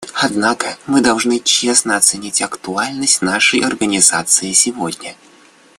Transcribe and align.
Однако 0.15 0.79
мы 0.87 1.01
должны 1.01 1.39
честно 1.39 1.95
оценить 1.95 2.41
актуальность 2.41 3.21
нашей 3.21 3.59
Организации 3.59 4.51
сегодня. 4.51 5.15